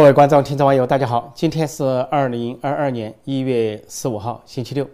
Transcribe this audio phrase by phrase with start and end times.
[0.00, 1.30] 各位观众、听众、网友，大家好！
[1.34, 4.88] 今天是二零二二年一月十五号，星期六。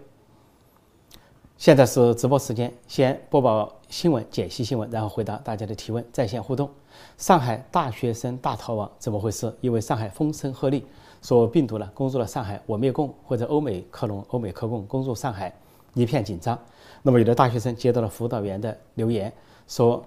[1.55, 6.69] 现在是直播时间，先播报新闻、解析新闻，然后回答大家的提问，在线互动。
[7.15, 9.55] 上海大学生大逃亡，怎么回事？
[9.61, 10.83] 因为上海风声鹤唳，
[11.21, 15.55] 说病毒呢攻入了上海，我灭共或者欧美克隆、欧美克共攻入上海，
[15.93, 16.59] 一片紧张。
[17.01, 19.31] 那么有的大学生接到了辅导员的留言，
[19.69, 20.03] 说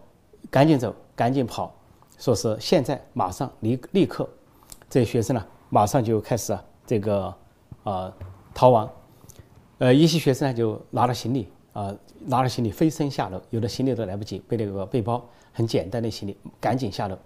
[0.51, 1.75] 赶紧走，赶紧跑，
[2.19, 4.29] 说是现在马上立立刻。
[4.91, 7.33] 这些学生呢，马上就开始，这个
[7.85, 8.13] 啊
[8.53, 8.91] 逃亡，
[9.79, 11.95] 呃，一些学生呢就拿了行李啊，
[12.27, 17.17] 拿了行李飞身下楼，有的行李都来不及，背那个背包，很简单的行李，赶紧下楼，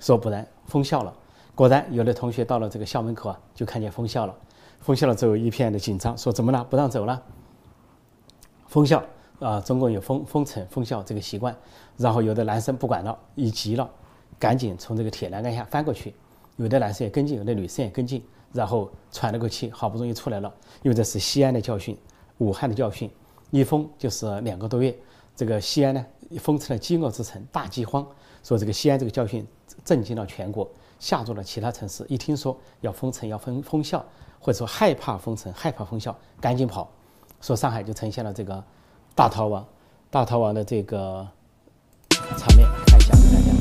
[0.00, 1.14] 说不然封校了。
[1.54, 4.34] 果然，有的同学到了这个校门口啊，就看见封校了，
[4.80, 6.64] 封校了之后一片的紧张，说怎么了？
[6.64, 7.22] 不让走了？
[8.66, 9.00] 封校
[9.38, 11.54] 啊，中国有封封城封校这个习惯，
[11.96, 13.88] 然后有的男生不管了，一急了，
[14.40, 16.12] 赶紧从这个铁栏杆下翻过去。
[16.62, 20.52] 有的男生也跟进，有的女生也跟进，然后喘了口气，好不容易出来了。
[20.82, 21.98] 因为这是西安的教训，
[22.38, 23.10] 武汉的教训，
[23.50, 24.96] 一封就是两个多月。
[25.34, 26.06] 这个西安呢，
[26.38, 28.06] 封成了饥饿之城，大饥荒。
[28.44, 29.44] 说这个西安这个教训
[29.84, 32.06] 震惊了全国，吓住了其他城市。
[32.08, 34.04] 一听说要封城、要封封校，
[34.38, 36.88] 或者说害怕封城、害怕封校，赶紧跑。
[37.40, 38.62] 说上海就呈现了这个
[39.16, 39.66] 大逃亡、
[40.10, 41.26] 大逃亡的这个
[42.10, 43.52] 场面，看一下给大家。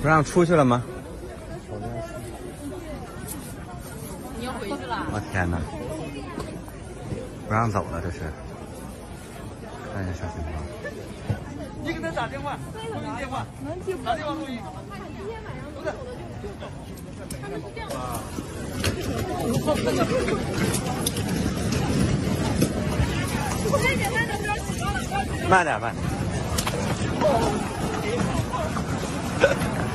[0.00, 0.82] 不让出去了吗？
[5.16, 5.56] 我天哪！
[7.48, 8.18] 不让走了，这是。
[9.94, 10.52] 看一下啥情况？
[11.82, 13.46] 你给他打电话，录音电话，
[14.04, 14.60] 打电话录音。
[25.48, 25.94] 慢点，慢。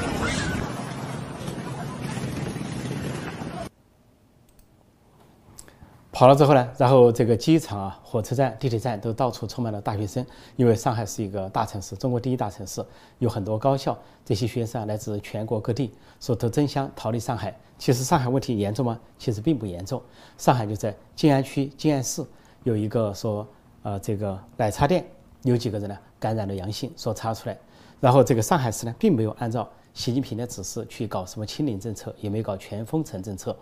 [6.22, 10.24] 跑了之后呢，然后这个机场啊、火车站、地铁站都到处充满了大学生，
[10.56, 12.86] 因为上海是一个大城市，中国第一大城市，
[13.18, 17.52] 有很多高校，这些学生来自全国各地，说都争相逃离上海。
[17.80, 19.00] 其实上海问题严重吗？
[19.18, 20.00] 其实并不严重。
[20.38, 22.24] 上海就在静安区静安市
[22.66, 23.48] 有一个说，
[23.82, 25.03] 呃，这个奶茶店
[25.42, 27.58] 有几个人呢感染了阳性，说查出来，
[28.00, 33.58] 然后这个上海市呢并没有按照习近平的指示去搞什么清零政策，也没搞全封城政策，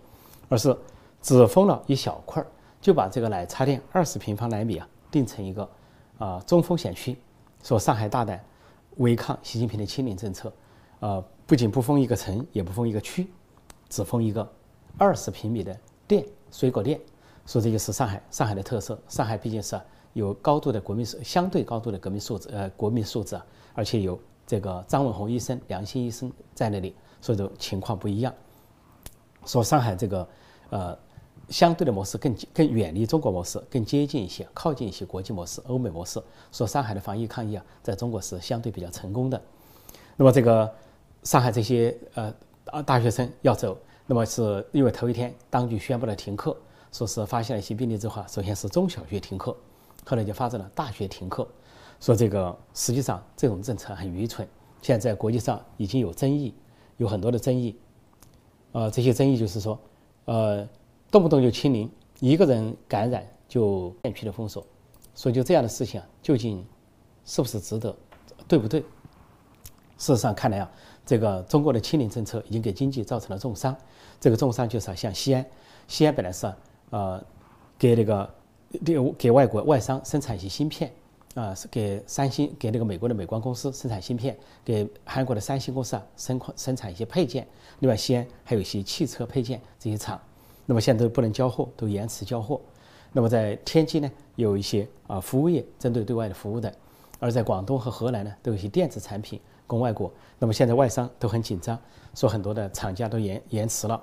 [0.50, 0.76] 而是。
[1.22, 2.46] 只封了一小块儿，
[2.80, 5.68] 就把这个奶茶店二十平方来米啊定成一个
[6.18, 7.16] 啊中风险区，
[7.62, 8.42] 说上海大胆
[8.96, 10.50] 违抗习近平的清零政策，
[10.98, 13.30] 啊不仅不封一个城，也不封一个区，
[13.90, 14.50] 只封一个
[14.96, 15.78] 二十平米的
[16.08, 16.98] 店水果店，
[17.44, 18.98] 说这就是上海上海的特色。
[19.06, 19.78] 上海毕竟是
[20.14, 23.44] 有高度的国民素相对高度的革命素质呃国民素质啊，
[23.74, 28.32] 而且有这个张文宏医生良心医生在那里，所以说情况不一样。
[29.44, 30.26] 说上海这个
[30.70, 30.98] 呃。
[31.50, 36.22] 相对的模式更更远离中国模式，更接近一些，靠近一些国际模式、欧美模式。
[36.52, 39.40] 说上海的防疫抗疫啊，在中国是相对比较成功的。
[40.16, 40.72] 那么这个
[41.24, 42.32] 上海这些呃
[42.64, 46.56] 大大学生要走，那么是因为头一天当局宣布了停课，
[46.92, 49.56] 说是发现了一些病例之后，首先是中小学停课，
[50.06, 51.46] 后来就发展了大学停课。
[51.98, 54.46] 说这个实际上这种政策很愚蠢，
[54.82, 56.54] 现在在国际上已经有争议，
[56.96, 57.76] 有很多的争议。
[58.72, 59.76] 呃，这些争议就是说，
[60.26, 60.68] 呃。
[61.10, 61.90] 动不动就清零，
[62.20, 64.64] 一个人感染就片区的封锁，
[65.14, 66.64] 所以就这样的事情啊，究竟
[67.24, 67.94] 是不是值得，
[68.46, 68.80] 对不对？
[69.98, 70.70] 事实上看来啊，
[71.04, 73.76] 这个中国的清零政策已经给经济造成了重伤。
[74.20, 75.44] 这个重伤就是像西安，
[75.88, 76.50] 西安本来是
[76.90, 77.22] 呃
[77.76, 78.34] 给那个
[78.84, 80.92] 给给外国外商生产一些芯片
[81.34, 87.46] 啊，是给三星给那个美国的美光公司生产芯片，给韩国的三星公司啊生生产一些配件。
[87.80, 90.20] 另外，西安还有一些汽车配件这些厂。
[90.70, 92.60] 那么现在都不能交货，都延迟交货。
[93.12, 96.70] 那么在天津呢，有一些啊服务业针对对外的服务的；
[97.18, 100.08] 而在广东和河南呢，都有一些电子产品供外国。
[100.38, 101.76] 那么现在外商都很紧张，
[102.14, 104.00] 说很多的厂家都延延迟了。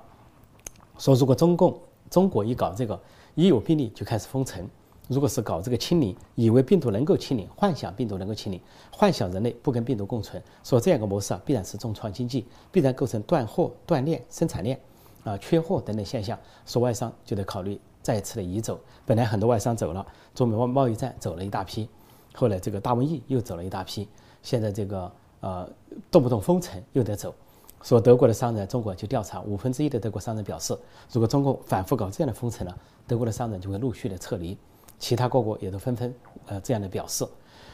[0.98, 1.74] 说如果中共
[2.10, 3.00] 中国一搞这个，
[3.34, 4.68] 一有病例就开始封城，
[5.08, 8.60] 如果是搞这个清零，以为病毒能够清零，幻想病毒能够清零，
[8.90, 14.78] 幻想人类不跟病毒共存，说这样一个模式啊，必然是重创经济，必然构成断货、断链、生产链。
[15.24, 18.78] 啊，缺货等等现象，说外商就得考虑再次的移走。
[19.04, 21.88] 本来很多外商走了，中美贸贸易战走了一大批，
[22.34, 24.08] 后来这个大瘟疫又走了一大批，
[24.42, 25.68] 现在这个呃
[26.10, 27.34] 动不动封城又得走。
[27.82, 30.76] 说德国的商人，中国就调查，五分之一的德国商人表示，
[31.12, 32.74] 如果中国反复搞这样的封城呢，
[33.06, 34.58] 德国的商人就会陆续的撤离。
[34.98, 36.12] 其他各国也都纷纷
[36.46, 37.24] 呃这样的表示。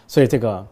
[0.06, 0.66] 所以这个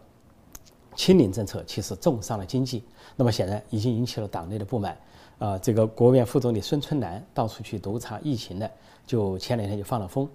[0.95, 2.83] 清零政策其实重伤了经济，
[3.15, 4.95] 那么显然已经引起了党内的不满。
[5.43, 8.71] 啊，这个国务院副总理孙春兰到处去督查疫情的，
[9.05, 10.25] 就前两天就放了风，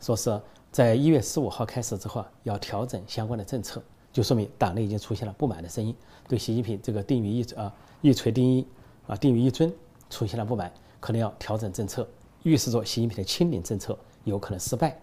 [0.00, 3.82] 说是在一月十五号开始之后啊，要调整相关的政策，
[4.12, 5.92] 就说明党内已经出现了不满的声音，
[6.28, 8.64] 对习近平这个定于一啊一锤定音
[9.08, 9.74] 啊定于一尊
[10.08, 12.06] 出现了不满，可能要调整政策，
[12.44, 14.96] 预示着习近平的清零政策有可能失败。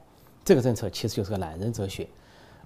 [0.45, 2.07] 这个政策其实就是个懒人哲学，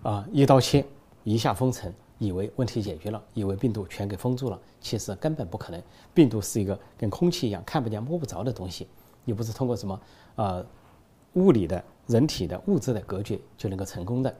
[0.04, 0.86] 啊，一刀切，
[1.24, 1.92] 一下封城。
[2.24, 5.84] 以为问题解决了，以为病毒全给封住了，其实根本不可能。
[6.14, 8.88] 病毒是一个跟空气一样看不见摸不着的东西，
[9.25, 10.00] 又不是通过什么
[10.36, 10.66] 呃
[11.34, 14.34] 物理的、人体的物质的隔绝就能够成功的。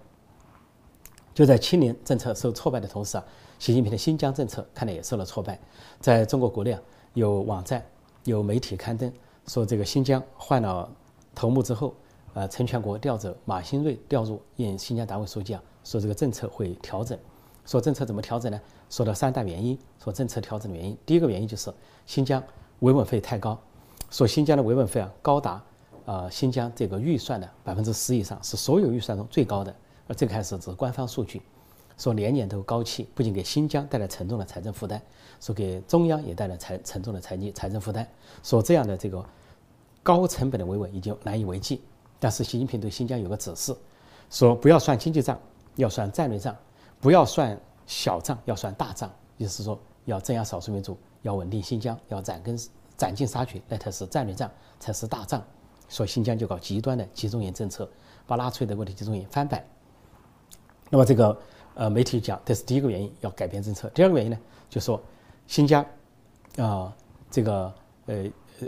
[1.34, 3.26] 就在清零政策受挫败的同时啊，
[3.60, 5.60] 习近平的新疆政策看来也受了挫败。
[6.00, 6.82] 在中国国内啊，
[7.16, 7.84] 有网站、
[8.24, 9.12] 有媒体刊登
[9.48, 10.90] 说，这个新疆换了
[11.34, 11.96] 头目之后，
[12.36, 17.18] 呃，陈全国调走，马兴瑞调入任新疆党委书记啊，说这个政策会调整。
[17.66, 18.60] 说政策怎么调整呢？
[18.90, 19.78] 说到三大原因。
[20.04, 21.74] 说政策调整的原因，第一个原因就是
[22.06, 22.44] 新疆
[22.80, 23.58] 维稳费太高。
[24.10, 25.64] 说新疆的维稳费啊，高达
[26.06, 29.74] 呃新疆这个预算的百分之十以上，是所有预算中最高的。
[30.08, 31.42] 而这个还是官方数据。
[31.98, 35.00] 说年年都高企，不仅给新疆带来沉重的财政负担，
[35.40, 38.06] 说给中央也带来财沉重的财财政负担。
[38.42, 39.24] 说这样的这个
[40.02, 41.82] 高成本的维稳已经难以为继。
[42.20, 43.74] 但是习近平对新疆有个指示，
[44.30, 45.40] 说不要算经济账，
[45.76, 46.54] 要算战略账。
[47.04, 49.12] 不要算小账，要算大账。
[49.36, 52.58] 意思是说，要镇压少数民族，要稳定新疆，要斩根
[52.96, 55.44] 斩尽杀绝，那才是战略账，才是大账。
[55.90, 57.92] 所以新疆就搞极端的集中营政策，
[58.26, 59.62] 把拉出来的问题集中营翻版。
[60.90, 61.38] 那么这个
[61.74, 63.90] 呃媒体讲，这是第一个原因，要改变政策。
[63.90, 64.38] 第二个原因呢，
[64.70, 65.02] 就说
[65.46, 65.86] 新疆
[66.58, 66.96] 啊
[67.30, 67.74] 这个
[68.06, 68.68] 呃呃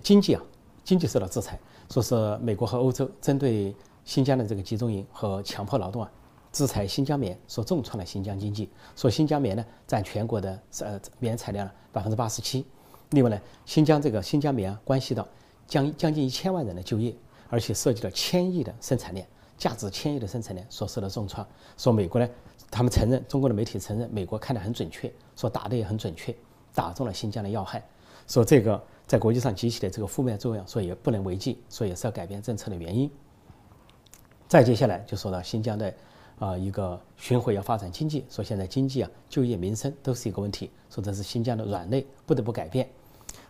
[0.00, 0.42] 经济啊
[0.84, 1.58] 经济受到制裁，
[1.90, 3.74] 说是美国和欧洲针对
[4.04, 6.08] 新疆的这个集中营和强迫劳动啊。
[6.54, 8.70] 制裁新疆棉，说重创了新疆经济。
[8.94, 12.64] 说新疆棉呢，占全国的呃棉产量百分之八十七。
[13.10, 13.36] 另外呢，
[13.66, 15.26] 新疆这个新疆棉啊，关系到
[15.66, 17.12] 将将近一千万人的就业，
[17.48, 19.26] 而且涉及了千亿的生产链，
[19.58, 21.44] 价值千亿的生产链所受的重创。
[21.76, 22.28] 说美国呢，
[22.70, 26.32] 他们承认，中国的媒体承认，美国看得很准确，说打得也很准确，
[26.72, 27.84] 打中了新疆的要害。
[28.28, 33.10] 说这个在国际上激起的这个负面作用，所以不能违纪，所以也是要改变政策的原因。
[34.46, 35.92] 再接下来就说到新疆的。
[36.44, 42.86] 啊，一个巡回要发展经济，说现在经济啊、就业、民生都是一个问题，说这是新疆的软肋，不得不改变。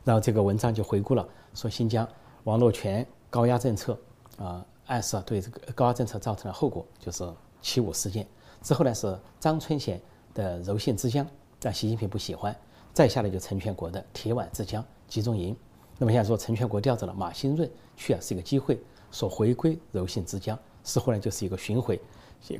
[0.04, 2.08] 然后这个文章就回顾了，说新疆
[2.44, 3.98] 网络权高压政策
[4.38, 7.28] 啊，暗示对这个高压政策造成的后果，就是
[7.60, 8.24] 七五事件。
[8.62, 10.00] 之后呢是张春贤
[10.32, 11.26] 的柔性之江，
[11.58, 12.56] 但习近平不喜欢。
[12.92, 15.56] 再下来就陈全国的铁腕之江集中营。
[15.98, 18.80] 那么现在说陈全国调走了马兴润去啊，是一个机会，
[19.10, 22.00] 说回归柔性之江，似乎呢就是一个巡回。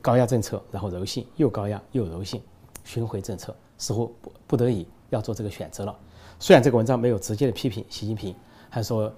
[0.01, 2.43] 高压政策，然后柔性，又高压又柔性，
[2.85, 5.95] 巡回政策，似乎不不得已要做这个选择了。
[6.39, 8.35] 虽然这个文章没有直接的批评习近平，
[8.71, 9.13] 还说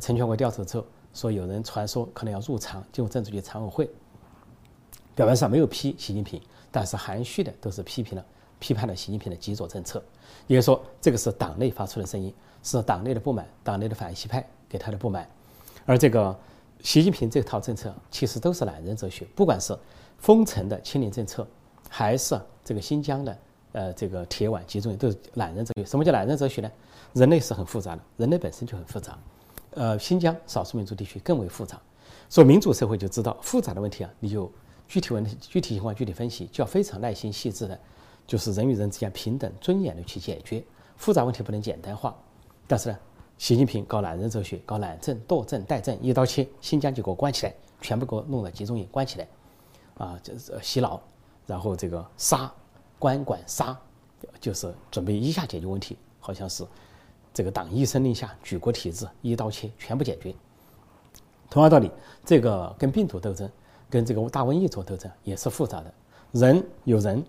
[0.00, 3.90] 陈全国调走之后，说有人传说可能要入常进入政治局常委会，
[5.14, 6.40] 表面上没有批习近平，
[6.70, 8.24] 但是含蓄的都是批评了
[8.58, 10.02] 批判了习近平的极左政策，
[10.46, 12.32] 也就是说这个是党内发出的声音，
[12.62, 15.28] 是党内的不满，党内的反西派给他的不满，
[15.84, 16.34] 而这个
[16.80, 19.76] 习近平这套政策其实都是懒人哲学，不管是。
[20.22, 21.44] 封城的清零政策，
[21.90, 23.38] 还是这个新疆的
[23.72, 25.84] 呃这个铁腕集中营，都是懒人哲学。
[25.84, 26.70] 什么叫懒人哲学呢？
[27.12, 29.18] 人类是很复杂的，人类本身就很复杂，
[29.72, 31.76] 呃，新疆少数民族地区更为复杂。
[32.28, 34.48] 所以民主社会就知道复杂的问题啊，你就
[34.86, 37.76] 具体问题、具体情况具体分析，就要非常耐心细致的，
[38.24, 40.62] 就是人与人之间平等尊严的去解决
[40.96, 42.16] 复杂问题，不能简单化。
[42.68, 42.98] 但是呢，
[43.38, 49.26] 习近平搞懒人哲学，搞懒政、惰政、怠政，一刀切，新疆就给我关起来，全部给我弄到集中营关起来。
[49.98, 51.00] 啊，就是洗脑，
[51.46, 52.52] 然后这个杀，
[52.98, 53.78] 官管杀，
[54.40, 56.66] 就是准备一下解决问题，好像是
[57.32, 60.34] 这个党一声令下，举国体制一刀切，全部解决。
[61.50, 61.90] 同样道理，
[62.24, 63.50] 这个跟病毒斗争，
[63.90, 65.94] 跟这个大瘟疫做斗争也是复杂的。
[66.32, 67.22] 人有人，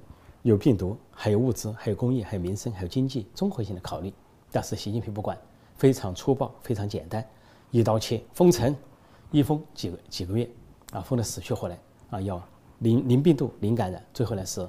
[0.43, 4.13] 有病毒，还有物资，还有工业，还有民生，还有经济综合性的考虑。
[4.49, 5.37] 但是习近平不管，
[5.75, 7.27] 非常粗暴，非常简单，
[7.71, 8.73] 一刀切，封城，
[9.31, 10.49] 一封几个几个月，
[10.91, 11.77] 啊，封的死去活来，
[12.11, 12.41] 啊，要。
[12.79, 14.61] 零零病毒零感染，最后呢是，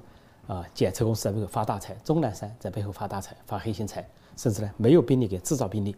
[0.47, 4.07] 啊检测公司在背后发大财，钟南山在背后发大财，发黑心财，
[4.37, 5.97] 甚至呢没有病例给制造病例，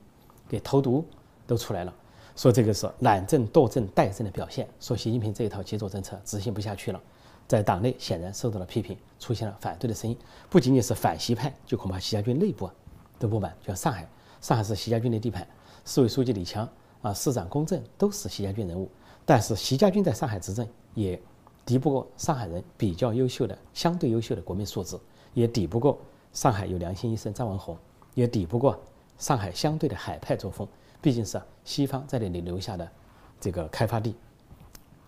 [0.48, 1.04] 给投毒
[1.46, 1.92] 都出来了，
[2.34, 7.00] 说这个是懒政惰政怠政的表现，说习近平这一套极左政策执行不下去了，
[7.46, 10.16] 在党内显然受到了批评，出现了反对的声音，
[10.48, 12.75] 不仅仅是反习派，就恐怕习家军内部啊
[13.18, 14.08] 都不满，就像上海，
[14.40, 15.46] 上海是习家军的地盘，
[15.84, 16.68] 市委书记李强
[17.02, 18.88] 啊，市长龚正都是习家军人物，
[19.25, 21.20] 但是习家军在上海执政也。
[21.66, 24.96] 敌不过上海人比较优秀的、相对优秀的国民素质，
[25.35, 25.99] 也抵不过
[26.32, 27.76] 上海有良心医生张文宏，
[28.14, 28.80] 也抵不过
[29.18, 30.66] 上海相对的海派作风，
[31.02, 32.88] 毕竟是西方在那里留下的
[33.40, 34.14] 这个开发地，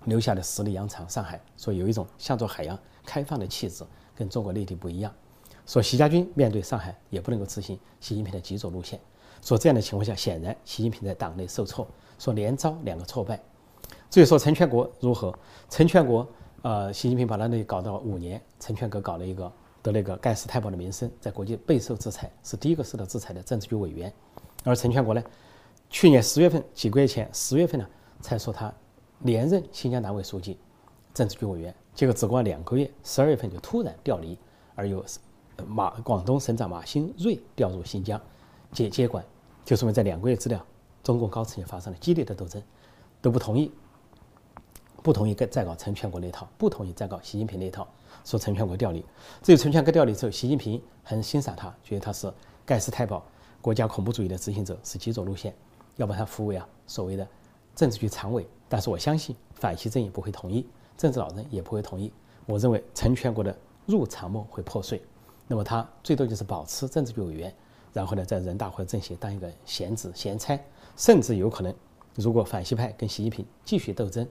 [0.07, 3.85] 留下的十里洋场，上海，所以有一种向着海洋开放的气质，
[4.17, 5.15] 跟中国内地不一样。
[5.65, 8.99] 说习家军面对上海也不能够执行习近平的极左路线。
[9.43, 11.87] 说这样的情况下，显然习近平在党内受挫，
[12.19, 13.41] 说连遭两个挫败。
[14.11, 15.33] 至于说陈全国如何，
[15.69, 16.27] 陈全国，
[16.63, 19.51] 呃，习近平把他那搞到五年，陈全国搞了一个
[19.81, 24.13] 得了一个盖世太保的名声，在国际备受制裁，是第一个受到制裁的政治局委员。
[24.65, 25.23] 而陈全国呢，
[25.89, 27.87] 去年十月份几个月前十月份呢，
[28.21, 28.73] 才说他
[29.21, 30.59] 连任新疆党委书记、
[31.15, 34.37] 政治局委员，结果只过了两个月，十二月份就突然调离，
[34.75, 35.05] 而由
[35.67, 38.21] 马广东省长马兴瑞调入新疆。
[38.73, 39.25] 接接管，
[39.65, 40.59] 就说明在两个月之内，
[41.03, 42.63] 中共高层也发生了激烈的斗争，
[43.23, 43.73] 都不同意，
[45.03, 47.87] 不同意再再搞陈全国那一套，不同意再搞习近平那一套，
[48.25, 49.05] 说陈全国调离。
[49.43, 52.33] 至于陈全国调离之后，习近平很欣赏他，觉得他是
[52.67, 53.23] 盖世太保，
[53.61, 55.55] 国家恐怖主义的执行者，是极左路线，
[55.97, 57.27] 要把他扶为啊所谓的
[57.75, 58.47] 政治局常委。
[58.69, 62.13] 但是我相信反西阵营不会同意，政治老人也不会同意。
[62.47, 65.03] 我认为陈全国的入场梦会破碎，
[65.47, 67.55] 那么他最多就是保持政治局委员。
[67.95, 70.57] 然后呢，在人大或者政协当一个闲职闲差，
[70.95, 71.75] 甚至有可能，
[72.15, 74.29] 如果反西派跟习近平继续斗争，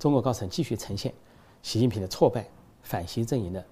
[0.00, 1.12] 中国高层继续呈现
[1.62, 2.48] 习近平的挫败，
[2.82, 3.62] 反习阵营的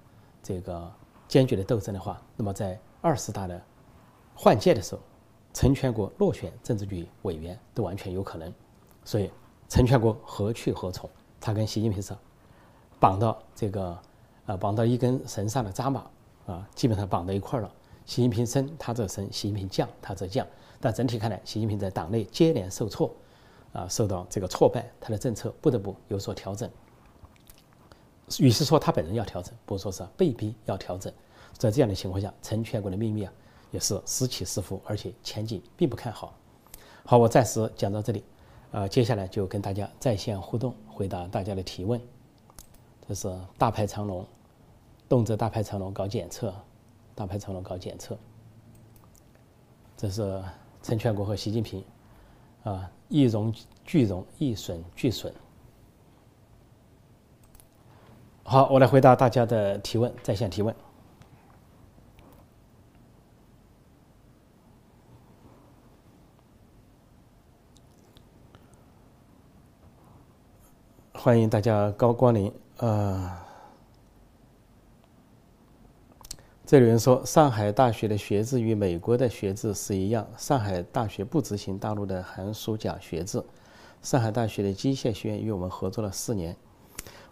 [0.43, 0.89] 这个
[1.27, 3.59] 坚决的斗争的话，那么在二十大的
[4.35, 5.01] 换届的时候，
[5.55, 8.53] 陈全国落选政治局委员都完全有可能。
[9.03, 9.31] 所以，
[9.67, 11.09] 陈全国何去何从？
[11.41, 12.15] 他跟习近平是
[12.99, 13.97] 绑到这个
[14.45, 16.05] 呃绑到一根绳上的扎马
[16.45, 17.71] 啊，基本上绑到一块了。
[18.05, 20.45] 习近平升，他则升；习近平降，他则降。
[20.79, 23.11] 但整体看来，习近平在党内接连受挫，
[23.73, 26.69] 啊，受到这个挫败，他的政策不得不有所调整。
[28.39, 31.11] 与其说他本人要调整，不如说是被逼要调整。
[31.53, 33.33] 在这样的情况下，陈全国的秘密啊，
[33.71, 36.33] 也是时起时伏，而且前景并不看好。
[37.05, 38.23] 好，我暂时讲到这里，
[38.71, 41.99] 呃，接下来就跟大家在线互动，回答大家的提问。
[43.07, 44.25] 这是大排长龙，
[45.07, 46.53] 动辄大排长龙搞检测。
[47.15, 48.17] 大排长龙搞检测，
[49.97, 50.41] 这是
[50.81, 51.83] 陈全国和习近平，
[52.63, 55.33] 啊，一荣俱荣，一损俱损。
[58.43, 60.73] 好，我来回答大家的提问，在线提问。
[71.13, 73.48] 欢迎大家高光临，呃。
[76.69, 80.27] 这有人说，上海大学的学制与美国的学制是一样。
[80.37, 83.43] 上海大学不执行大陆的寒暑假学制。
[84.03, 86.55] 上海大学的机械学院与我们合作了四年。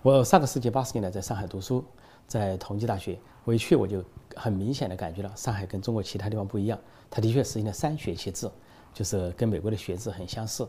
[0.01, 1.86] 我上个世纪八十年代在上海读书，
[2.25, 4.03] 在同济大学，我一去我就
[4.36, 6.79] 很明显的感觉到上海跟中国其他地方不一样。
[7.08, 8.50] 它的确实行了三学期制，
[8.91, 10.67] 就是跟美国的学制很相似。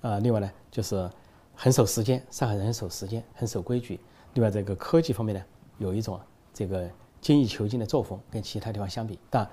[0.00, 1.08] 啊，另外呢，就是
[1.54, 4.00] 很守时间，上海人很守时间，很守规矩。
[4.34, 5.44] 另外，这个科技方面呢，
[5.78, 6.18] 有一种
[6.52, 6.90] 这个。
[7.20, 9.48] 精益求精的作风跟其他地方相比，但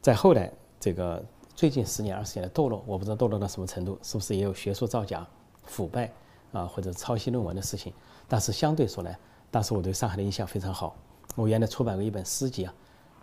[0.00, 1.24] 在后来这个
[1.54, 5.26] 最近十年二十年的堕落，我不知道堕落到什么程度，是不是也有学术造假、
[5.64, 6.12] 腐败
[6.52, 7.92] 啊或者抄袭论文的事情？
[8.28, 9.18] 但是相对说来，
[9.50, 10.94] 当时我对上海的印象非常好。
[11.34, 12.74] 我原来出版过一本诗集啊，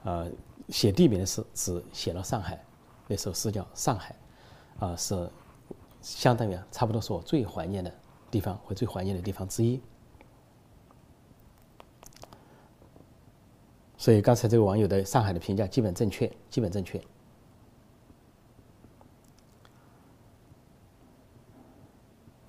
[0.04, 0.32] 呃，
[0.70, 2.64] 写地名的诗只写了上海，
[3.08, 4.16] 那首诗叫《上海》，
[4.86, 5.30] 啊，是
[6.02, 7.94] 相当于差不多是我最怀念的
[8.30, 9.82] 地方或最怀念的地方之一。
[14.06, 17.02] 所以刚才这个网友的上海的评价基本正确，基本正确。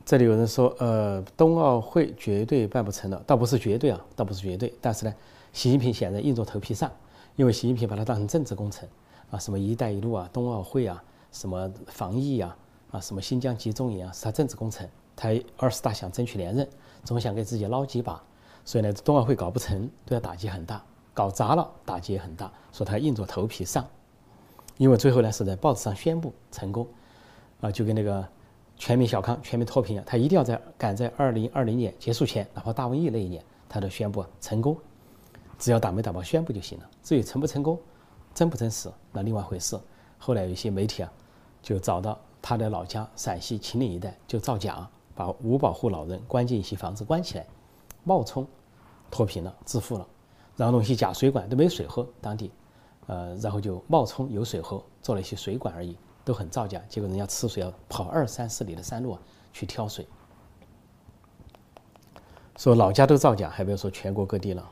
[0.05, 4.71] 这里有人说，呃，冬奥会绝对办不成了，倒不是绝对啊，倒不是绝对。
[4.83, 5.15] 但是呢，
[5.55, 6.93] 习近平显然硬着头皮上，
[7.37, 8.87] 因为习近平把它当成政治工程
[9.31, 12.55] 啊，什么“一带一路”啊，冬奥会啊，什么防疫啊，
[12.91, 14.87] 啊，什么新疆集中营啊，是他政治工程。
[15.17, 16.69] 他二十大想争取连任，
[17.03, 18.23] 总想给自己捞几把，
[18.63, 20.85] 所以呢，冬奥会搞不成，对他打击很大。
[21.17, 22.53] 搞砸了，打击也很大。
[22.73, 23.89] 说他硬着头皮上，
[24.77, 26.87] 因为最后呢是在报纸上宣布成功，
[27.63, 28.23] 啊，就跟那个
[28.77, 34.77] 全民小康、全民脱贫一样，他一定要在赶在二零二零年结束前，哪怕大瘟疫那一年，他都宣布成功。
[35.59, 36.91] 只要打没打包宣布就行了。
[37.03, 37.81] 至于成不成功，
[38.35, 39.81] 真不真实，那另外一回事。
[40.19, 41.11] 后来有一些媒体啊，
[41.63, 47.47] 就找到他的老家陕西秦岭一带，就造假，把无保护老人关进一些房子关起来，
[48.05, 48.47] 冒充
[49.11, 50.07] 脱贫了，致富了。
[50.57, 52.51] 然后弄些假水管都没水喝，当地，
[53.07, 56.81] 呃，然后就冒充有水喝，做了一些水管而已，都很造假。
[56.89, 59.21] 结果人家吃水要跑二三四里的山路啊
[59.53, 60.07] 去挑水，
[62.57, 64.71] 说老家都造假，还不要说全国各地了。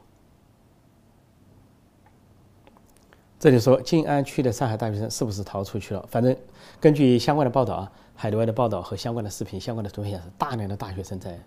[3.38, 6.02] 这里说静安区的上海大学生是不是逃出去了？
[6.10, 6.34] 反正
[6.80, 11.38] 根据相关的报道啊，海内外的报道和相关的视频、相关的图片显示，大量的大学生在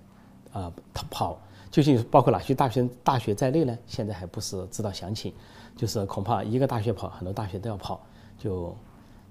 [0.53, 1.41] 啊逃跑。
[1.69, 3.77] 究竟包括哪些大学大学在内呢？
[3.86, 5.33] 现在还不是知道详情。
[5.75, 8.01] 就是恐怕一个大学跑，很多大学都要跑。
[8.38, 8.75] 就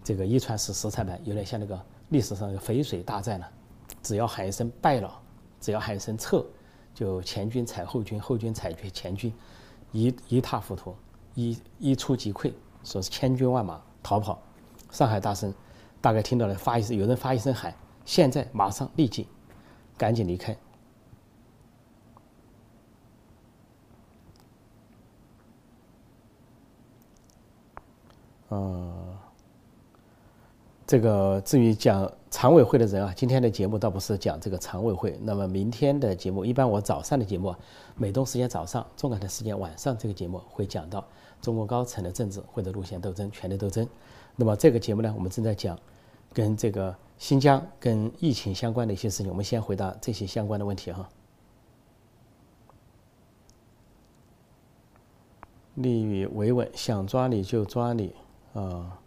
[0.05, 1.77] 这个一传十，十传百，有点像那个
[2.11, 3.49] 历史上的淝水大战了。
[4.03, 5.13] 只要喊一声败了，
[5.61, 6.47] 只要喊一声撤，
[6.95, 9.33] 就前军踩后军，后军踩前军，
[9.91, 10.95] 一一塌糊涂。
[11.35, 12.53] 一一触即溃，
[12.83, 14.41] 说是千军万马逃跑。
[14.91, 15.53] 上海大生
[16.01, 17.75] 大概听到了，发一声，有人发一声喊
[18.07, 19.27] ：“现在，马上，立即，
[19.99, 20.57] 赶紧离开。”
[28.51, 29.17] 嗯，
[30.87, 35.19] 这个至于讲常委会的人啊，今天的节目倒不是讲这个常委会。
[35.23, 37.55] 那么明天的节目，一般我早上的节目，
[37.97, 41.05] 美东时间早上，中港的时间晚上，这个节目会讲到。
[41.43, 43.87] 中国高层的政治或者路线斗争、权力斗争。
[44.37, 45.79] 那么这个节目呢，我们正在讲
[46.33, 49.29] 跟这个新疆、跟疫情相关的一些事情。
[49.29, 51.07] 我们先回答这些相关的问题哈。
[55.75, 58.15] 利于维稳，想抓你就抓你
[58.57, 58.99] 啊！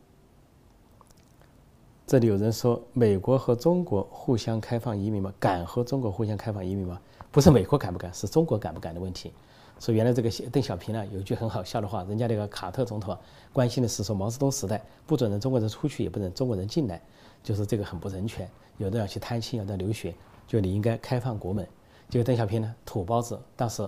[2.06, 5.34] 这里有人说，美国和中国互相开放移民吗？
[5.39, 7.00] 敢和中国互相开放移民吗？
[7.32, 9.34] 不是美国敢不敢，是中国敢不敢的问题。
[9.79, 13.18] 说原来这个邓小平呢有一句很好笑的话，人家那个卡特总统
[13.53, 17.01] 关心的是说毛泽东时代不准人中国人出去，也不准中国人进来，
[17.41, 18.50] 就是这个很不人权。
[18.77, 20.13] 有的要去探亲，有的留学，
[20.48, 21.68] 就你应该开放国门。
[22.10, 23.88] 结果邓小平呢土包子，当时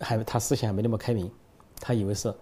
[0.00, 1.30] 还他思想还没那么开明，
[1.80, 2.32] 他以为是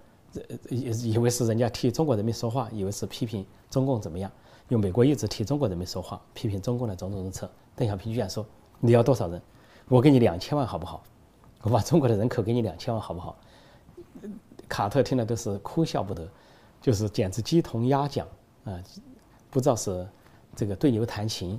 [0.68, 4.30] 以以为是人家替中国人民说话，以为是批评中共怎么样，
[4.68, 7.50] 因为美国一直替中国人民说话，批评中共的种种政策。
[7.76, 8.44] 邓小平居然说
[8.80, 9.40] 你要多少人，
[9.88, 11.02] 我给你两千万好不好？
[11.62, 13.36] 我把中国的人口给你两千万，好不好？
[14.68, 16.28] 卡特听了都是哭笑不得，
[16.80, 18.26] 就是简直鸡同鸭讲
[18.64, 18.82] 啊！
[19.50, 20.06] 不知道是
[20.54, 21.59] 这个对牛弹琴。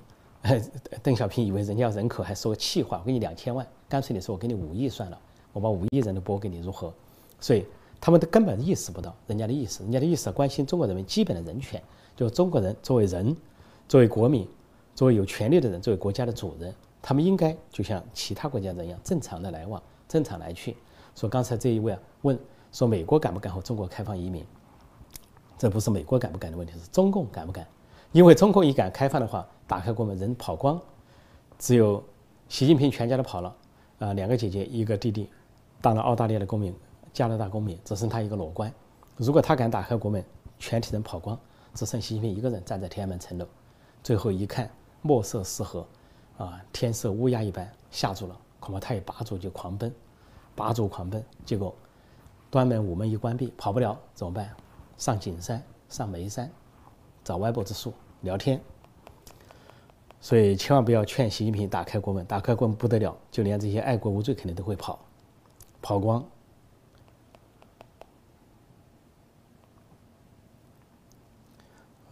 [1.01, 5.19] 邓小平以为人家人口还说气话，我给你两千万，干脆你说我给你五亿算了，
[5.53, 6.93] 我把五亿人都拨给你，如何？
[7.39, 7.65] 所以
[8.05, 11.81] 他们都根本意识不到人家的意思，人家的意思关心中国人民基本的人权，
[12.15, 13.35] 就是中国人作为人，
[13.87, 14.47] 作为国民，
[14.93, 19.81] 作为有权利的人，作为国家的主人，他们应该就像其他国家人一样正常的来往。
[20.07, 20.77] 正常来去，
[21.15, 22.37] 说刚才这一位啊问
[22.71, 24.45] 说美国敢不敢和中国开放移民？
[25.57, 27.65] 这不是美国敢不敢的问题，是中共敢不敢？
[28.11, 30.79] 因为中共一敢开放的话，打开国门人跑光，
[31.57, 32.03] 只有
[32.49, 33.55] 习近平全家都跑了
[33.97, 35.27] 啊，两个姐姐一个弟弟
[35.81, 36.71] 当了澳大利亚的公民、
[37.15, 38.71] 加拿大公民，只剩他一个裸官。
[39.15, 40.21] 如果他敢打开国门，
[40.59, 41.39] 全体人跑光，
[41.73, 43.47] 只剩习近平一个人站在天安门城楼，
[44.03, 44.69] 最后一看
[45.01, 45.87] 墨色四合，
[46.37, 48.37] 啊，天色乌鸦一般，吓住了。
[48.59, 49.93] 恐怕他也拔足就狂奔，
[50.55, 51.73] 拔足狂奔，结果
[52.51, 54.53] 端门午门一关闭，跑不了怎么办？
[54.97, 56.51] 上景山，上眉山，
[57.23, 58.59] 找歪脖子树聊天。
[60.19, 64.99] 所以千万不要劝习近平打开国门，打开国门不得了，就连这些爱国无罪肯定都会跑，
[65.81, 66.21] 跑光。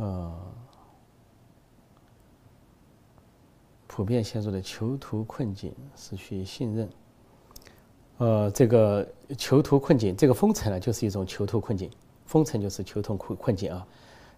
[0.03, 0.31] 呃。
[3.85, 6.89] 普遍陷入的囚徒困境，失去信任。
[8.17, 11.91] 呃，这个囚徒困境，这个封城呢，就是一种囚徒困境。
[12.25, 13.85] 封城就是囚徒困困境啊。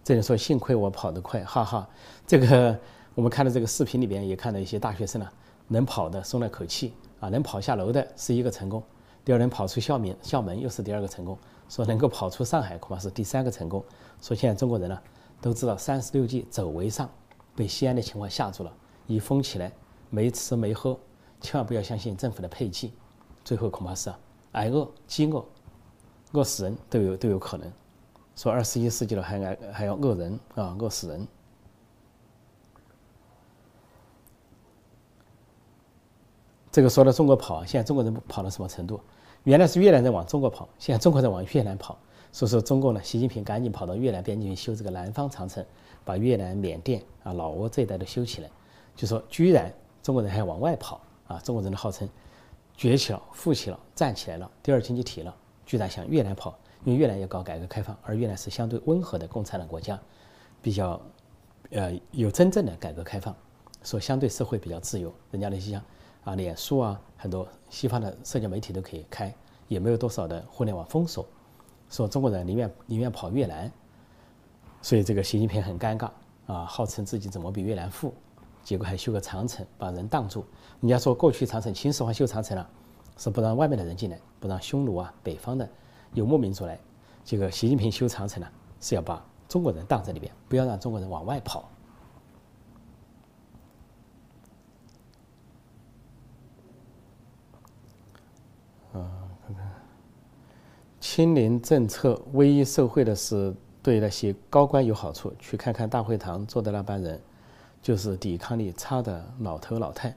[0.03, 1.87] 这里说幸亏我跑得快，哈哈。
[2.27, 2.77] 这个
[3.13, 5.29] 我们看到这个视频里边也看到一些大学生呢，
[5.69, 8.83] 能跑的松了口气啊，能跑下楼的是一个成功，
[9.23, 11.37] 第二能跑出校门校门又是第二个成功，
[11.69, 13.81] 说能够跑出上海恐怕是第三个成功。
[14.19, 14.99] 说现在中国人呢
[15.41, 17.09] 都知道三十六计走为上，
[17.55, 18.73] 被西安的情况吓住了。
[19.07, 19.71] 一封起来，
[20.09, 20.97] 没吃没喝，
[21.39, 22.91] 千万不要相信政府的配给，
[23.43, 24.19] 最后恐怕是啊
[24.53, 25.45] 挨饿、饥饿，
[26.31, 27.71] 饿死人都有都有可能。
[28.35, 31.27] 说二十一世纪了还挨还要饿人啊，饿死人。
[36.71, 38.99] 这个说到中国跑，现在中国人跑到什么程度？
[39.43, 41.97] 原来是越南人往中国跑，现在中国人往越南跑。
[42.35, 45.65] 所以说中共呢，习近平赶紧跑到越南边境去修这个南方长城，
[46.03, 48.51] 把越南、缅甸啊、老挝这一带都修起来。
[48.93, 51.39] 就说居然中国人还往外跑啊！
[51.39, 52.09] 中国人的号称
[52.75, 55.33] 崛起了、富起了、站起来了，第二经济体了，
[55.65, 59.97] 居然向越南跑，因为越南要搞改革开放，而越南是相对温和的共产党国家，
[60.61, 61.01] 比较
[61.69, 63.33] 呃有真正的改革开放，
[63.81, 65.81] 说相对社会比较自由，人家那些像
[66.25, 69.33] 啊脸书啊，很多西方的社交媒体都可以开，
[69.69, 71.25] 也没有多少的互联网封锁，
[71.89, 73.71] 说中国人宁愿宁愿跑越南，
[74.81, 76.09] 所以这个习近平很尴尬
[76.47, 78.13] 啊，号称自己怎么比越南富？
[78.63, 80.43] 结果还修个长城，把人挡住。
[80.81, 82.69] 人家说过去长城秦始皇修长城了，
[83.15, 85.69] 是不让外面的人进来，不让匈奴啊、北方的
[86.13, 86.79] 游牧民族来。
[87.23, 88.47] 这个习近平修长城呢，
[88.81, 91.69] 是要把中国人挡在里边，不要让中国人往外跑。
[98.93, 99.71] 啊，看看，
[101.07, 105.31] 清零政策唯一受惠的是对那些高官有好处。
[105.37, 107.21] 去看看大会堂坐的那帮人，
[107.79, 110.13] 就是抵抗力差的老头老太。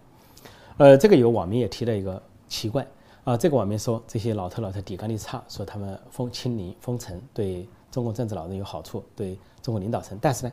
[0.79, 2.87] 呃，这个有网民也提了一个奇怪
[3.22, 10.18] 啊，这个网民说这些老头老太抵抗力差，说他们封清零封城对中国政治老人有好处，对中国领导层。
[10.22, 10.53] 但是呢，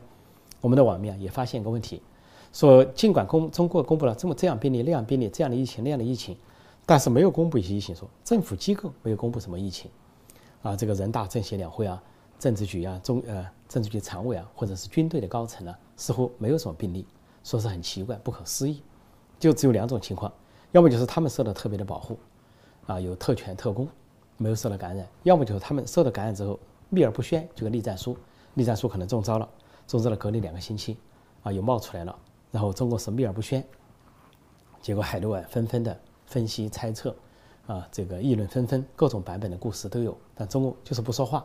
[0.60, 2.02] 我们的网民啊也发现一个问题，
[2.52, 6.36] 说尽管公中国公布了这么这样病例那样病例这样的疫情那样的疫情，
[6.84, 9.90] 但是没有公布一些疫情，说政府机构没有公布什么疫情
[10.66, 12.02] 啊，这个人大政协两会啊，
[12.40, 17.06] 政治局啊中呃政治局常委啊，或者是军队的高层啊，似乎没有什么病例，
[17.44, 18.82] 说是很奇怪不可思议。
[19.38, 20.32] 就只有两种情况，
[20.72, 22.18] 要么就是他们受到特别的保护，
[22.86, 23.86] 啊，有特权特工，
[24.38, 28.16] 没有受到感染；要么就是他们受到感染之后秘而不宣，就个栗战书，
[28.54, 29.48] 栗战书可能中招了，
[29.86, 30.96] 中招了隔离两个星期，
[31.42, 32.18] 啊，又冒出来了，
[32.50, 33.62] 然后中国是秘而不宣，
[34.80, 37.14] 结果海内外纷纷的分析猜测，
[37.66, 41.44] 啊，这个议论纷纷，各种版本的故事都有，但中共就是不说话，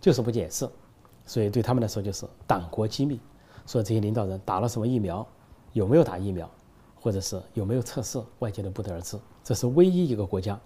[0.00, 0.68] 就是不解释，
[1.26, 3.18] 所以对他们来说就是党国机密，
[3.66, 5.26] 说这些领导人打了什么疫苗，
[5.72, 6.48] 有没有打疫苗。
[7.00, 9.16] 或者是有没有测试，外界都不得而知。
[9.44, 10.58] 这是唯一一个国家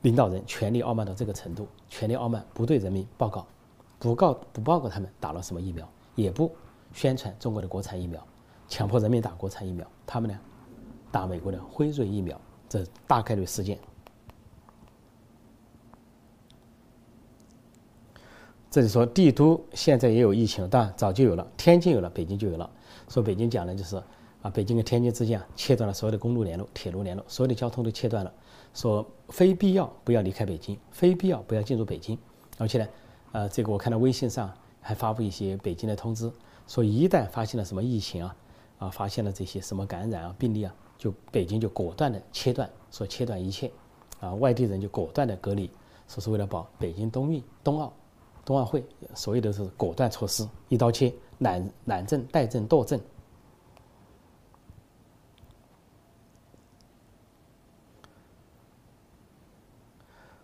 [0.00, 3.46] 领导人权力傲慢到这个程度，权力傲慢不对人民报告，
[3.98, 6.50] 不告不报告他们打了什么疫苗，也不
[6.94, 8.26] 宣传中国的国产疫苗，
[8.68, 9.86] 强迫人民打国产疫苗。
[10.06, 10.38] 他们呢，
[11.12, 13.78] 打美国的辉瑞疫苗，这大概率事件。
[18.70, 22.70] 这里说帝都现在也有疫情，当然早就有了，天津有了，北京就有了。
[23.08, 24.02] 说北京讲的就是。
[24.42, 28.32] 啊，北京跟天津之间啊，切断了所有的公路联络、铁路联络，所有的交通都切断了。
[28.72, 32.16] 说非必要不要离开北京，非必要不要进入北京。
[32.56, 32.88] 而且呢，
[33.32, 36.32] 呃，这个我看到微信上还发布一些北京的通知，
[36.66, 38.36] 说一旦发现了什么疫情啊，
[38.78, 43.70] 啊，发现了这些什么感染啊、病例啊，就北京就果断的切断，说切断一切，
[44.20, 45.70] 啊，外地人就果断的隔离，
[46.08, 47.92] 说是为了保北京冬运、冬奥、
[48.44, 53.00] 冬奥会，所有的是果断措施，一刀切，懒懒政、怠政、惰政。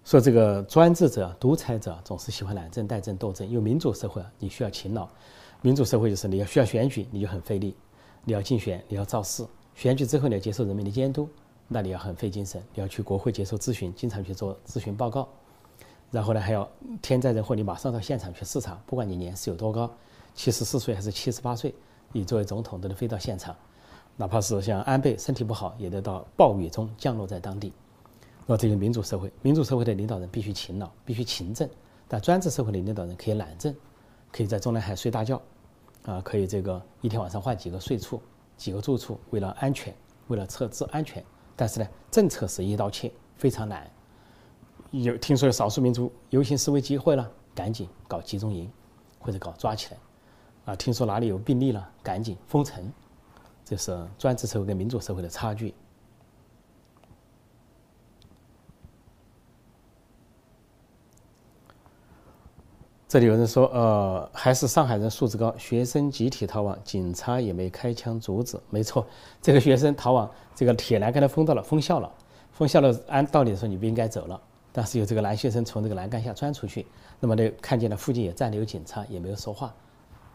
[0.04, 3.44] 说这个专制者、独裁者总是喜欢懒政、怠政、斗争。
[3.44, 5.08] 因为民主社会啊，你需要勤劳。
[5.62, 7.76] 民主社会就是你要需要选举，你就很费力。
[8.22, 9.44] 你要竞选，你要造势。
[9.74, 11.28] 选举之后你要接受人民的监督，
[11.66, 12.62] 那你要很费精神。
[12.72, 15.28] 你要去国会接受咨询，经常去做咨询报告。
[16.10, 16.68] 然后呢，还要
[17.02, 18.80] 天灾人祸，你马上到现场去视察。
[18.86, 19.90] 不管你年事有多高，
[20.34, 21.74] 七十四岁还是七十八岁，
[22.12, 23.54] 你作为总统都得飞到现场。
[24.16, 27.72] 哪怕是像安倍身体不好，也得到暴雨中降落在当地。
[28.46, 31.68] 那这个民主社会，民主社会的领导人必须勤劳，必须勤政；
[32.08, 33.74] 但专制社会的领导人可以懒政，
[34.32, 35.42] 可以在中南海睡大觉，
[36.04, 38.22] 啊，可以这个一天晚上换几个睡处、
[38.56, 39.94] 几个住处，为了安全，
[40.28, 41.22] 为了测治安全。
[41.56, 43.90] 但是呢，政策是一刀切，非常难。
[44.90, 48.70] 有听说有少数民族游行示威集会了，赶紧搞集中营，
[49.18, 50.00] 或者搞抓起来。
[50.66, 52.92] 啊，听说哪里有病例了，赶紧封城。
[53.64, 55.74] 这是专制社会跟民主社会的差距。
[63.08, 68.58] 这里有人说，呃，还是上海人素质高，学生集体逃亡，警察也没开枪阻止。
[68.68, 69.06] 没错，
[69.40, 72.12] 这个学生逃亡，这个铁栏杆都封到了，封校了，
[72.50, 72.92] 封校了。
[73.06, 74.40] 按道理说你不应该走了，
[74.76, 76.86] 但是有这个男学生从这个栏杆下钻出去，
[77.18, 79.74] 那么呢，看见了附近也站着有警察，也没有说话。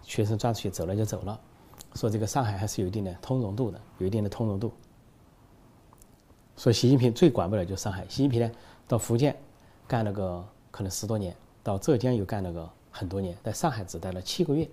[0.02, 1.40] 学生钻出去走了就走了，
[1.94, 4.74] 说这个上海还是有一定的通融度的，有一定的通融度。
[6.58, 8.52] 说习近平最管不了就上海，习近平呢
[8.88, 9.38] 到福建
[9.88, 11.36] 干了个可能十多年。
[11.62, 14.68] 到浙江又干了个很多年，在上海只待了七个月，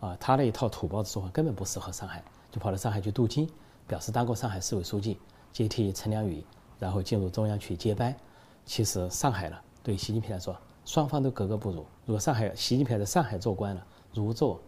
[0.00, 3.48] 啊，他那一套土包子做法根本不适合上海，就跑到上海去镀金，
[3.86, 5.16] 表示当过上海市委书记，
[5.52, 6.44] 接替陈良宇，
[6.80, 8.12] 然后进入中央去接班。
[8.64, 11.84] 其实上海呢，对习近平来说，双方都格格不入。
[12.06, 14.60] 如果上海习近平在上海做官了，如坐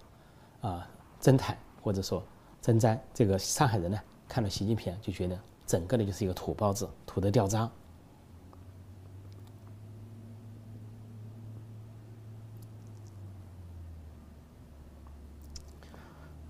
[0.61, 0.89] 啊
[1.21, 2.23] 针毯，或者说
[2.61, 7.71] 针毡，这个上海人呢，看到习近平就觉得整个的就是一个土包子，土得掉渣。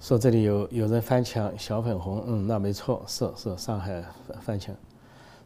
[0.01, 4.05] 说这里有有人翻墙，小粉红，嗯，那没错，是是上海
[4.41, 4.75] 翻墙。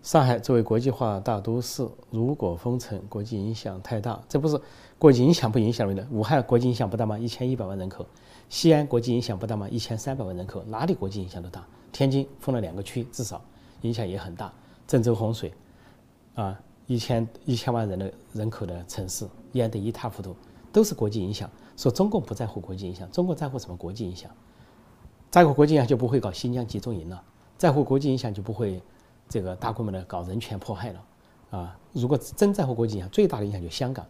[0.03, 4.19] 上海作为国际化大都市，如果封城，国际影响太大。
[4.29, 4.59] 这不是
[4.99, 6.07] 国际影响不影响的？
[6.11, 7.19] 武汉国际影响不大吗？
[7.19, 8.07] 一千一百万人口。
[8.49, 9.69] 西安国际影响不大吗？
[9.69, 11.67] 一千三百万人口，哪里国际影响都大。
[11.93, 13.43] 天津封了两个区，至少
[13.83, 14.53] 影响也很大。
[14.87, 15.53] 郑州洪水，
[16.35, 20.35] 啊，一千一千万人的人口的城市淹得一塌糊涂，
[20.73, 21.51] 都是国际影响。
[21.77, 24.31] 说中共不在乎国际影响，中国在乎什么国际影响？
[25.31, 27.23] 在乎国际影响就不会搞新疆集中营了，
[27.59, 28.81] 在乎国际影响就不会
[29.29, 31.05] 这个大规模的搞人权迫害了。
[31.51, 34.07] 啊，如果真在乎国际影响，最大的影响就香港。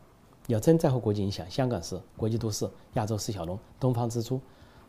[0.48, 4.40] 要真在乎国际影响，香港是国际都市、亚洲四小龙、东方之珠，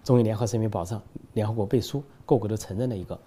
[0.05, 1.01] 中英联合声明保障、
[1.33, 3.19] 联合国背书，各国都承认的一个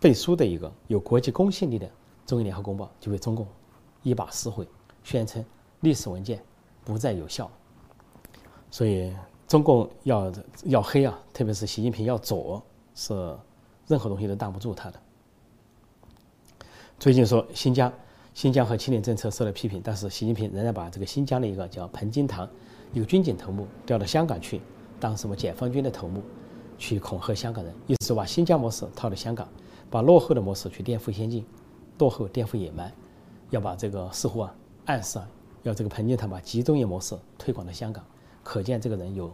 [0.00, 1.88] 背书的一个有国际公信力的
[2.24, 3.46] 中英联合公报，就被中共
[4.02, 4.66] 一把撕毁，
[5.04, 5.44] 宣称
[5.80, 6.42] 历史文件
[6.84, 7.50] 不再有效。
[8.70, 9.14] 所以
[9.46, 10.32] 中共要
[10.64, 12.62] 要黑啊，特别是习近平要左，
[12.94, 13.36] 是
[13.86, 14.98] 任何东西都挡不住他的。
[16.98, 17.92] 最近说新疆。
[18.34, 22.48] 新疆和清零政策受到批评，但是习近平仍然把这个新疆的一个叫彭金堂，
[22.92, 24.60] 一个军警头目调到香港去
[25.00, 26.22] 当什么解放军的头目，
[26.76, 29.48] 去恐吓香港人，意思把新疆模式套到香港，
[29.90, 31.44] 把落后的模式去颠覆先进，
[31.98, 32.92] 落后颠覆野蛮，
[33.50, 34.54] 要把这个似乎啊
[34.86, 35.28] 暗示啊
[35.64, 38.04] 要这个彭金堂把集中营模式推广到香港，
[38.44, 39.32] 可见这个人有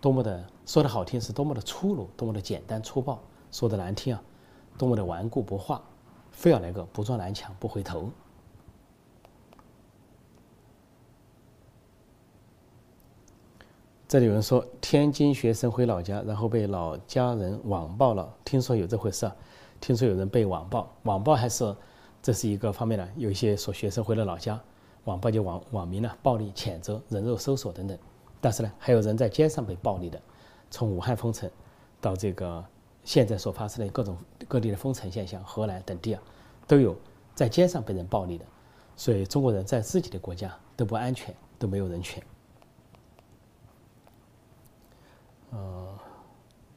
[0.00, 4.22] 多么的说的好听是多么的粗鲁，多么的简单粗暴，说的难听啊
[4.76, 5.82] 多么的顽固不化，
[6.38, 8.08] 非要来个不撞南墙不回头。
[14.06, 18.32] 这里有人说，天津学生回老家，然后被老家人网暴了。
[18.44, 19.34] 听说有这回事啊？
[19.80, 21.74] 听说有人被网暴，网暴还是
[22.22, 23.08] 这是一个方面呢？
[23.16, 24.60] 有一些说学生回了老家，
[25.06, 27.98] 网暴就网网民呢暴力谴责、人肉搜索等等。
[28.40, 30.22] 但是呢，还有人在街上被暴力的，
[30.70, 31.50] 从武汉封城
[32.00, 32.64] 到这个
[33.08, 36.22] 现在所发生的各种各地的封城现象，荷兰等地啊，
[36.66, 36.94] 都有
[37.34, 38.44] 在街上被人暴力的。
[38.96, 42.22] 所以中国人在自己的国家都不安全，都没有人权。
[45.52, 45.98] 呃，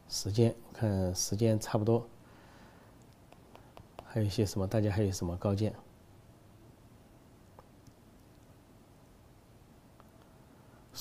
[0.07, 2.07] 时间我看时间差不多，
[4.05, 4.65] 还有一些什么？
[4.65, 5.75] 大家还有什么高见？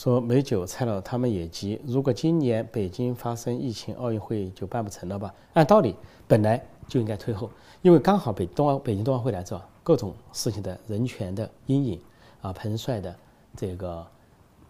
[0.00, 1.78] 说没韭菜了，他们也急。
[1.86, 5.34] 如果今年北京发生疫情，奥运会就办不成了吧？
[5.52, 5.94] 按道理
[6.26, 6.58] 本来
[6.88, 7.50] 就应该退后，
[7.82, 12.00] 因为刚好北冬奥北京冬奥会来着，各种事情的人权的阴影
[12.40, 13.14] 啊，彭帅的
[13.54, 14.06] 这个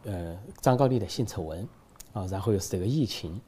[0.03, 1.69] 呃张高丽的性丑闻。
[2.13, 3.41] 啊，然后又是这个疫情，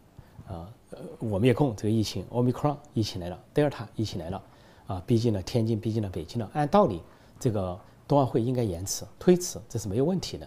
[0.46, 4.40] 啊，呃，我灭控这个疫情，奥密克戎疫情来了，德尔塔疫情来了，
[4.86, 6.48] 啊，逼近了天津，逼近了北京了。
[6.52, 7.02] 按道理，
[7.40, 10.46] 这个冬奥会应该延迟、推迟，这是没有问题的。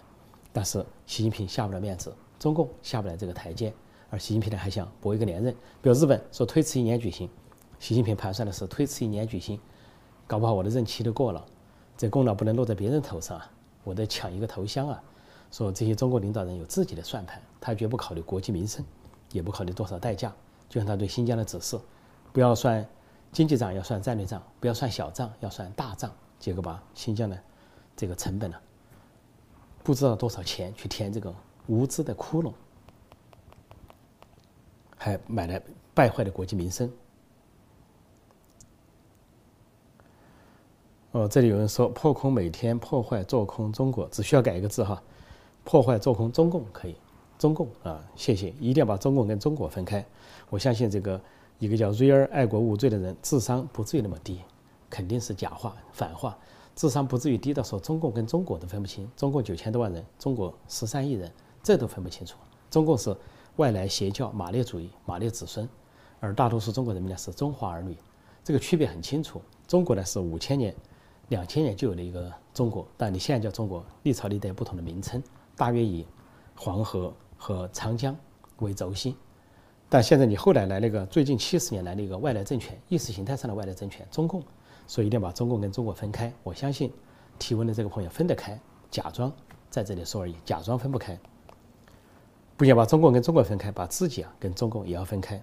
[0.55, 3.73] 但是习近平下不了面子，中共下不来这个台阶，
[4.09, 5.53] 而习近平呢还想搏一个连任。
[5.81, 7.29] 比如日本说推迟一年举行，
[7.77, 9.59] 习近平盘算的是推迟一年举行，
[10.25, 11.45] 搞不好我的任期都过了，
[11.97, 13.51] 这功劳不能落在别人头上啊，
[13.83, 15.03] 我得抢一个头香啊。
[15.51, 18.81] 说这些中国领导人有自己的算盘，他绝不考虑国计民生，
[19.33, 20.33] 也不考虑多少代价。
[20.69, 21.77] 就像他对新疆的指示，
[22.31, 22.87] 不要算
[23.33, 26.09] 经济账，要算战略账；不要算小账，要算大账。
[26.39, 27.37] 结果把新疆的
[27.93, 28.57] 这个成本呢，
[29.85, 31.31] 不知道多少钱去填这个
[31.67, 32.51] 无知的窟窿，
[34.97, 35.61] 还买来
[35.93, 36.91] 败坏的国计民生。
[41.11, 44.99] 哦，这里有人说破空每天破坏做空中国，只需要改一个字哈。
[45.63, 46.95] 破坏做空中共可以，
[47.37, 50.03] 中共啊，谢谢，一定要把中共跟中国分开。
[50.49, 51.21] 我相信这个
[51.59, 54.41] 一个叫瑞尔爱国无罪的人，智商不至于那么低，
[54.89, 56.35] 肯定是假话反话，
[56.75, 59.09] 智商不至于低到说中共跟中国都分不清。
[59.15, 61.31] 中共九千多万人，中国十三亿人，
[61.63, 62.37] 这都分不清楚。
[62.69, 63.15] 中共是
[63.55, 65.67] 外来邪教马列主义马列子孙，
[66.19, 67.95] 而大多数中国人民呢是中华儿女，
[68.43, 69.41] 这个区别很清楚。
[69.65, 70.75] 中国呢是五千年、
[71.29, 75.23] 两千年就有了一个中国，但你现在叫中国，历朝历代不同的名称。
[75.55, 76.05] 大约以
[76.57, 78.13] 黄河和长江
[78.59, 79.15] 为轴心，
[79.87, 84.43] 但现在你后来来了一个最近七十年来的一个外来政权，意识形态上的外来政权，中共，
[84.87, 86.31] 所以一定要把中共跟中国分开。
[86.43, 86.91] 我相信
[87.39, 89.31] 提问的这个朋友分得开，假装
[89.69, 91.17] 在这里说而已，假装分不开，
[92.57, 95.41] 不要把中共跟中国分开，把自己啊跟中共也要分开。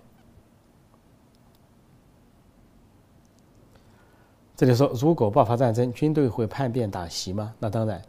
[4.56, 7.54] 这里说，如果爆发战争，军队会叛变打袭吗？
[7.58, 8.02] 那当然，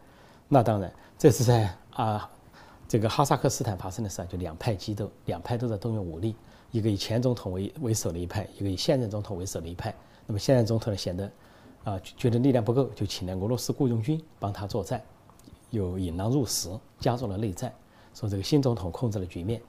[0.47, 1.75] 那当然，这是在。
[1.93, 2.27] 啊，
[2.87, 6.35] 这个哈萨克斯坦发生的事就两派激斗，两派都在动用武力，
[6.71, 9.93] 一个以前总统为为首的一派，一个以现任总统为首的一派。
[10.25, 11.31] 那么现任总统呢显得
[11.83, 15.01] 啊觉得力量不够，就请了俄罗斯雇佣军帮他作战，
[15.69, 17.73] 又引狼入室，加入了内战。
[18.13, 19.61] 说这个新总统控制了局面，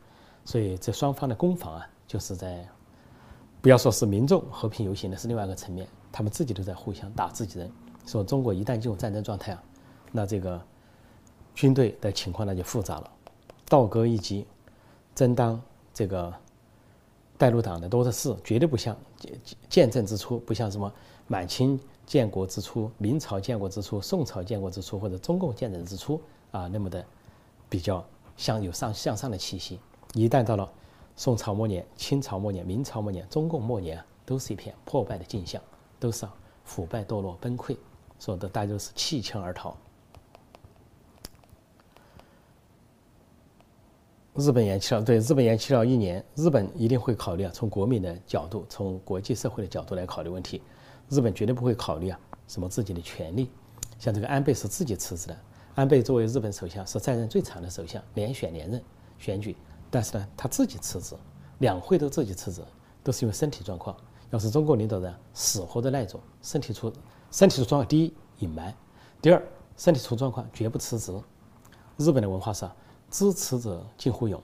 [0.45, 2.67] 所以这双方的攻防啊，就是在
[3.61, 7.71] 不要说是民众和平游行的是另外一个层面，他们自己都在互相打自己人。
[8.07, 9.63] 说中国一旦进入战争状态啊，
[10.13, 10.61] 那这个。
[11.57, 13.09] 军队的情况那就复杂了，
[13.69, 14.45] 倒戈一击，
[15.15, 15.63] 真当
[15.93, 16.35] 这个
[17.37, 20.93] 带路党的多的是，绝对不像见见证之初，不像什么
[21.27, 26.21] 满清建国之初、明朝建国之初、宋朝建国之初或者中共建政之初
[26.53, 27.05] 啊那么的
[27.69, 28.05] 比较
[28.37, 29.81] 像有上向上的气息。
[30.13, 30.71] 一旦到了
[31.17, 35.61] 宋朝末年、清朝末年、明朝末年、中共末年，都是一片破败的景象，
[35.99, 36.27] 都是
[36.65, 37.77] 腐败堕落崩溃，
[38.19, 39.77] 所以的大家都是弃枪而逃。
[44.37, 50.61] 日本延期了，对日本延期了一年，日本一定会考虑啊，从国民的角度，从国际社会的角度来考虑问题。
[51.09, 52.19] 日本绝对不会考虑啊
[52.49, 53.49] 什么自己的权利，
[53.97, 55.37] 像这个安倍是自己辞职的。
[55.77, 58.83] 安倍作为日本首相，是在任最长的首相，连选连任
[59.19, 59.57] 选举，
[59.89, 61.15] 但是呢他自己辞职，
[61.59, 62.61] 两会都自己辞职，
[63.05, 63.97] 都是因为身体状况。
[64.31, 66.93] 要是中国领导人死活的那种，身体出
[67.31, 68.75] 身体出状况，第一隐瞒，
[69.23, 69.41] 第二
[69.77, 71.13] 身体出状况绝不辞职。
[71.99, 72.69] 日本的文化是。
[73.15, 74.43] 知耻者近乎勇，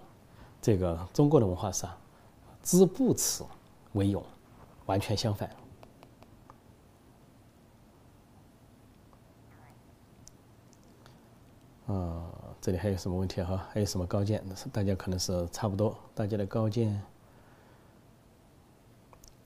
[0.62, 1.98] 这个中国的文化是啊，
[2.62, 3.42] 知不耻
[3.94, 4.24] 为勇，
[4.86, 5.50] 完全相反。
[11.88, 12.30] 啊，
[12.60, 13.66] 这里还有什么问题哈？
[13.72, 14.40] 还有什么高见？
[14.70, 17.02] 大家可能是差不多，大家的高见。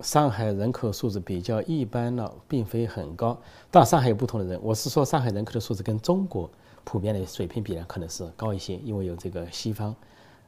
[0.00, 3.38] 上海人口素质比较一般了，并非很高。
[3.70, 6.50] 但，上海有不同的人，我是说上海人口的素质跟中国。
[6.87, 9.96] 普遍的水平比呢，可能是高一些，因为有这个西方，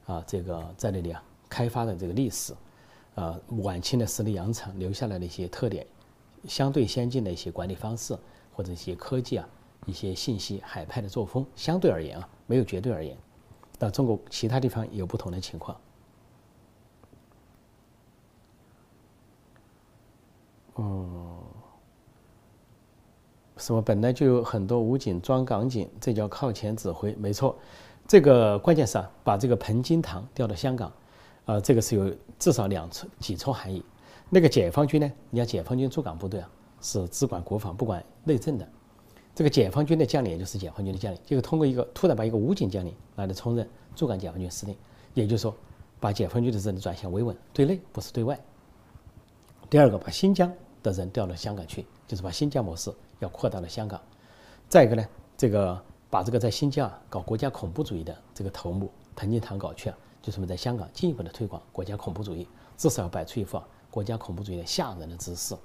[0.04, 2.52] 啊，这个在那里啊开发的这个历史，
[3.14, 5.86] 啊，晚清的十里洋场留下来的一些特点，
[6.46, 8.14] 相对先进的一些管理方式
[8.52, 9.48] 或者一些科技啊，
[9.86, 13.16] 一些信息海派的作风，相对而言啊，没有绝对而言，
[13.78, 15.74] 那中国其他地方有不同的情况。
[20.78, 21.38] 嗯。
[23.58, 27.56] 什么本来就有很多武警装港警，这叫靠前指挥，没错。
[28.06, 30.92] 这个关键是啊，把这个彭金堂调到香港，
[31.46, 33.82] 啊，这个是有至少两层几重含义。
[34.28, 35.10] 那个解放军呢？
[35.30, 36.50] 你看解放军驻港部队啊，
[36.82, 38.68] 是只管国防不管内政的。
[39.34, 44.76] 这个解放军的将领也就是解放军的将领，就是通过一个突然把一个武警将领来的充任驻港解放军司令，
[45.14, 45.54] 也就是说，
[45.98, 48.38] 把解放军的人转向维稳，对内不是对外。
[49.70, 50.52] 第二个，把新疆
[50.90, 52.94] 的人调到香港去，就是把新疆模式。
[53.18, 53.98] 要扩大了香港，
[54.68, 55.02] 再一个呢，
[55.38, 62.46] 这个把这个在新疆搞国家恐怖主义的这个头目彭金堂搞去啊，就是我们在香港进一步的推广国家恐怖主义，
[62.76, 63.58] 至少要摆出一副
[63.90, 65.56] 国家恐怖主义的吓人的姿势，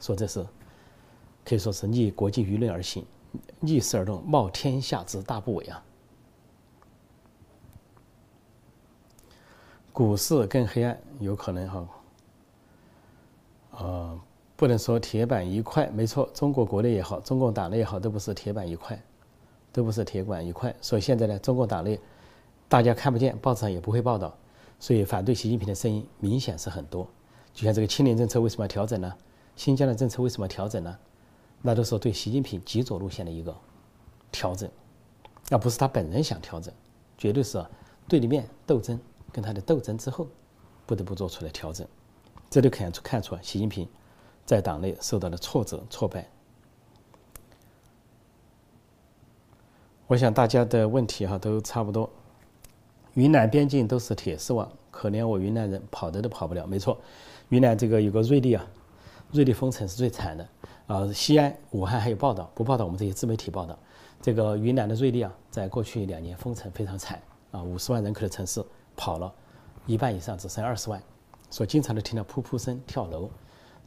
[0.00, 0.44] 说这是
[1.44, 3.06] 可以说是逆国际舆论而行，
[3.60, 5.84] 逆势而动，冒天下之大不韪啊！
[9.92, 11.88] 股市更黑暗，有可能哈，
[13.78, 14.20] 呃。
[14.56, 18.98] 不能说铁板一块，没错，中国国内也好，中共党内也好，都不是铁板一块，
[19.70, 20.74] 都不是铁板一块。
[20.80, 22.00] 所以现在呢，中共党内
[22.66, 24.34] 大家看不见，报纸上也不会报道，
[24.80, 27.06] 所以反对习近平的声音明显是很多。
[27.52, 29.14] 就像这个青年政策为什么要调整呢？
[29.56, 30.98] 新疆的政策为什么要调整呢？
[31.60, 33.54] 那都是对习近平极左路线的一个
[34.32, 34.70] 调整，
[35.50, 36.72] 而不是他本人想调整，
[37.18, 37.62] 绝对是
[38.08, 38.98] 对立面斗争
[39.30, 40.26] 跟他的斗争之后
[40.86, 41.86] 不得不做出的调整。
[42.48, 43.86] 这就看出看出习近平。
[44.46, 46.26] 在党内受到了挫折、挫败。
[50.06, 52.08] 我想大家的问题哈都差不多。
[53.14, 56.64] 云南边境都是铁丝网，可怜我云南人跑的都跑不了。
[56.66, 56.96] 没错，
[57.48, 58.64] 云南这个有个瑞丽啊，
[59.32, 60.48] 瑞丽封城是最惨的
[60.86, 61.12] 啊。
[61.12, 63.76] 西安、武汉还有报道，不报道我们这些自媒体报道。
[64.22, 69.32] 这个云南的瑞丽啊，在过去两年封城非常惨啊，五十万人口的城市跑了
[69.86, 71.02] 一半以上，只剩二十万，
[71.50, 73.28] 所以经常都听到噗噗声、跳楼。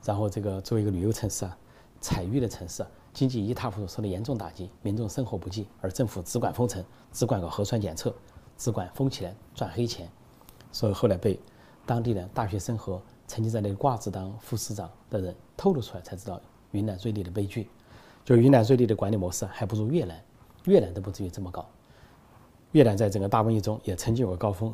[0.04, 1.58] 然后，这个作为一个旅游城市啊，
[2.00, 8.14] 采玉的城市，经济一塌糊涂，受到严重打击，民众生活不济，而政府只管封城，只管搞核酸检测，
[8.58, 10.10] 只管封起来赚黑钱，
[10.72, 11.40] 所以后来被
[11.86, 17.70] 当地的大学生和曾经在那个挂职当副市长的人透露出来，才知道云南瑞丽的悲剧。
[18.24, 20.24] 就云南瑞丽的管理模式还不如越南，
[20.66, 21.68] 越南都不至于这么搞。
[22.72, 24.74] 越南在整个大瘟疫中也曾经有个高峰，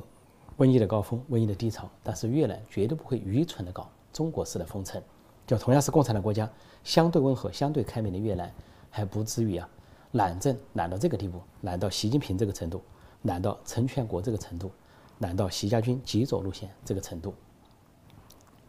[0.57, 5.01] 瘟疫的高峰，瘟疫的低潮，但是越南绝对不会愚蠢的搞中国式的封城。
[5.45, 6.49] 就同样是共产党国家，
[6.83, 8.51] 相对温和、相对开明的越南，
[8.89, 9.69] 还不至于啊，
[10.13, 12.81] 懒政懒到这个地步，懒到习近平这个程度，
[13.23, 14.71] 懒到陈全国这个程度，
[15.19, 17.33] 懒到习家军极左路线这个程度。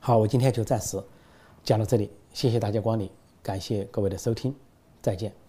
[0.01, 1.03] 好，我今天就暂时
[1.65, 3.11] 讲到这里，谢谢大家光临，
[3.43, 4.55] 感谢各位的收听，
[5.01, 5.46] 再见。